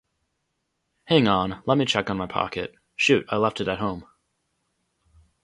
[1.03, 2.73] Hang on, let me check on my pocket.
[2.95, 4.07] Shoot, I left it at home.